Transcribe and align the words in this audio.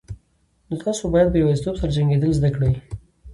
نو 0.67 0.75
تاسو 0.85 1.03
باید 1.13 1.27
په 1.31 1.37
یوازیتوب 1.41 1.75
سره 1.79 1.93
جنگیدل 1.95 2.31
زده 2.37 2.49
کړئ. 2.55 2.73